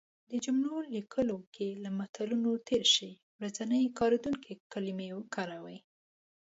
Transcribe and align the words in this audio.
د 0.31 0.33
جملو 0.45 0.75
لیکلو 0.95 1.37
کې 1.55 1.67
له 1.83 1.89
متلونو 1.99 2.51
تېر 2.67 2.83
شی. 2.95 3.11
ورځنی 3.41 3.83
کارېدونکې 3.99 4.53
کلمې 4.71 5.09
وکاروی 5.17 5.77